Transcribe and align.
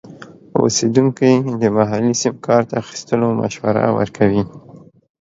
اوسیدونکي 0.59 1.31
د 1.61 1.63
محلي 1.77 2.13
سیم 2.21 2.35
کارت 2.45 2.69
اخیستلو 2.81 3.27
مشوره 3.41 3.85
ورکوي. 3.97 4.43